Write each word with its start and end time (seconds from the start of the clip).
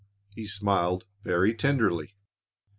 He 0.33 0.47
smiled 0.47 1.05
very 1.23 1.53
tenderly. 1.53 2.15